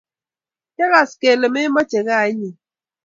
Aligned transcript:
Kiakas 0.75 1.11
kelee 1.21 1.51
memoche 1.53 1.99
gaa 2.07 2.25
inye 2.31 2.49